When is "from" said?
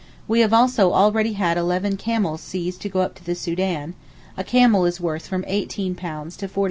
5.27-5.43